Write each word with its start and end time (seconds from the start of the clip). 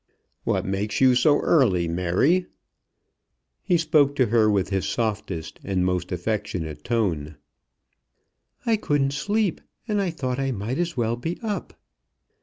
"What 0.45 0.65
makes 0.65 0.99
you 0.99 1.13
so 1.13 1.39
early, 1.41 1.87
Mary?" 1.87 2.47
He 3.61 3.77
spoke 3.77 4.15
to 4.15 4.25
her 4.25 4.49
with 4.49 4.69
his 4.69 4.89
softest 4.89 5.59
and 5.63 5.85
most 5.85 6.11
affectionate 6.11 6.83
tone. 6.83 7.35
"I 8.65 8.77
couldn't 8.77 9.13
sleep, 9.13 9.61
and 9.87 10.01
I 10.01 10.09
thought 10.09 10.39
I 10.39 10.51
might 10.53 10.79
as 10.79 10.97
well 10.97 11.15
be 11.17 11.37
up." 11.43 11.79